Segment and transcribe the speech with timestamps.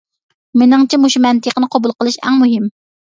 [0.61, 2.67] مېنىڭچە، مۇشۇ مەنتىقىنى قوبۇل قىلىش ئەڭ مۇھىم.